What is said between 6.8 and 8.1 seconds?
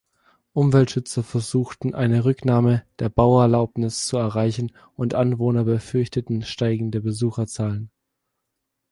Besucherzahlen.